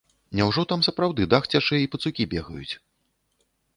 Няўжо 0.37 0.63
там 0.71 0.81
сапраўды 0.87 1.27
дах 1.33 1.43
цячэ 1.53 1.77
і 1.83 1.91
пацукі 1.97 2.23
бегаюць? 2.33 2.73